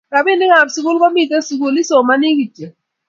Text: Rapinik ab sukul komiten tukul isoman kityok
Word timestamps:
Rapinik 0.13 0.51
ab 0.59 0.69
sukul 0.75 0.97
komiten 1.01 1.41
tukul 1.47 1.79
isoman 1.81 2.21
kityok 2.37 2.73